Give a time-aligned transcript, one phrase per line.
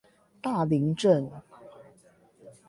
[0.41, 1.29] 大林鎮